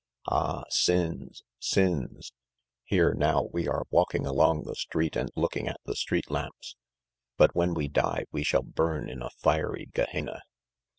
Ah, 0.27 0.63
sins, 0.69 1.43
sins! 1.59 2.33
Here 2.85 3.13
now 3.13 3.49
we 3.53 3.67
are 3.67 3.85
walking 3.91 4.25
along 4.25 4.63
the 4.63 4.73
street 4.73 5.15
and 5.15 5.29
looking 5.35 5.67
at 5.67 5.79
the 5.85 5.95
street 5.95 6.31
lamps, 6.31 6.75
but 7.37 7.53
when 7.55 7.75
we 7.75 7.87
die, 7.87 8.25
we 8.31 8.41
shall 8.43 8.63
burn 8.63 9.07
in 9.07 9.21
a 9.21 9.29
fiery 9.29 9.91
Gehenna. 9.93 10.41